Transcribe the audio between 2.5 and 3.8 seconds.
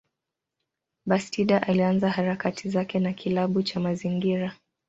zake na kilabu cha